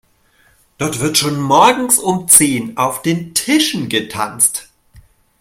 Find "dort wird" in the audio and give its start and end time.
0.79-1.19